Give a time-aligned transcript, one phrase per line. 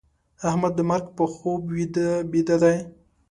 [0.49, 1.61] احمد د مرګ په خوب
[2.31, 2.77] بيده دی.